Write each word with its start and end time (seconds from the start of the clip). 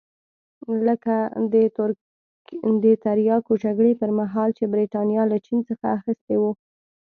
لکه 0.87 1.15
د 2.83 2.85
تریاکو 3.05 3.53
جګړې 3.63 3.93
پرمهال 4.01 4.49
چې 4.57 4.63
برېټانیا 4.73 5.23
له 5.31 5.37
چین 5.45 5.59
څخه 5.69 5.85
اخیستي 5.97 6.35
وو. 6.39 6.51